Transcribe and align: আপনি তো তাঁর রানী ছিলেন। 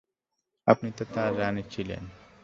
আপনি 0.67 0.89
তো 0.91 1.03
তাঁর 1.05 1.31
রানী 1.39 1.63
ছিলেন। 1.71 2.03